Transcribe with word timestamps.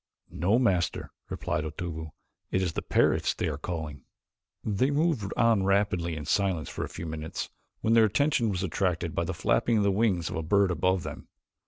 "No, 0.31 0.57
Master," 0.57 1.11
replied 1.29 1.63
Otobu. 1.63 2.09
"It 2.49 2.63
is 2.63 2.73
the 2.73 2.81
parrots 2.81 3.35
they 3.35 3.47
are 3.47 3.59
calling." 3.59 4.03
They 4.63 4.89
moved 4.89 5.31
on 5.37 5.61
rapidly 5.61 6.15
in 6.15 6.25
silence 6.25 6.69
for 6.69 6.83
a 6.83 6.89
few 6.89 7.05
minutes 7.05 7.51
when 7.81 7.93
their 7.93 8.05
attention 8.05 8.49
was 8.49 8.63
attracted 8.63 9.13
by 9.13 9.25
the 9.25 9.35
flapping 9.35 9.77
of 9.77 9.83
the 9.83 9.91
wings 9.91 10.27
of 10.27 10.35
a 10.37 10.41
bird 10.41 10.71
above 10.71 11.03
them. 11.03 11.27